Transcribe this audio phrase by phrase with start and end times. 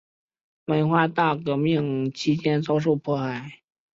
[0.65, 3.61] 文化大革命期间遭受迫害。